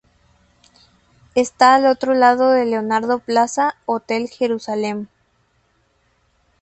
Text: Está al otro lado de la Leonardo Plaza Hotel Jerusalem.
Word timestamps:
Está 1.35 1.75
al 1.75 1.85
otro 1.85 2.15
lado 2.15 2.49
de 2.49 2.65
la 2.65 2.71
Leonardo 2.81 3.19
Plaza 3.19 3.75
Hotel 3.85 4.29
Jerusalem. 4.29 5.05